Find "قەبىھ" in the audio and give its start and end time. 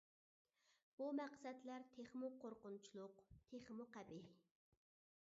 3.99-4.33